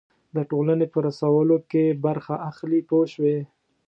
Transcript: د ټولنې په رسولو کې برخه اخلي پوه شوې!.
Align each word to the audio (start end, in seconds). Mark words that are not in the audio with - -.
د 0.35 0.37
ټولنې 0.51 0.85
په 0.93 0.99
رسولو 1.07 1.57
کې 1.71 1.83
برخه 2.05 2.35
اخلي 2.49 2.79
پوه 2.89 3.05
شوې!. 3.13 3.37